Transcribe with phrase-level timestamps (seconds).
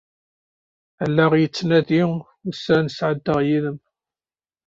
[1.03, 2.03] Allaɣ yettnadi,
[2.49, 3.77] ussan sɛeddaɣ yid-m.